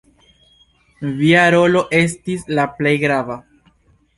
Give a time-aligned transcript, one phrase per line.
[1.19, 3.37] Via rolo estis la plej grava.